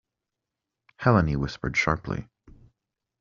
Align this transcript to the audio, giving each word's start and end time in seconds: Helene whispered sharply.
Helene 0.97 1.35
whispered 1.39 1.77
sharply. 1.77 2.27